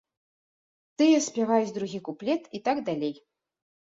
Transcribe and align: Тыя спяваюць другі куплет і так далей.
Тыя 1.01 1.19
спяваюць 1.27 1.75
другі 1.77 1.99
куплет 2.07 2.43
і 2.59 2.63
так 2.69 2.77
далей. 2.89 3.15